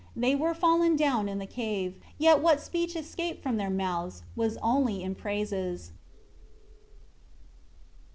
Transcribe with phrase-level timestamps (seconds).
[0.15, 4.57] They were fallen down in the cave; yet what speech escaped from their mouths, was
[4.57, 5.91] only in praises.